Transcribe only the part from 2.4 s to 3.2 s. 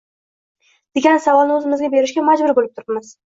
bo‘lib turibmiz.